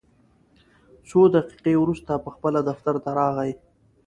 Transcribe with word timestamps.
څو 1.07 1.19
دقیقې 1.35 1.73
وروسته 1.79 2.11
پخپله 2.25 2.59
دفتر 2.69 2.95
ته 3.03 3.09
راغی. 3.19 3.51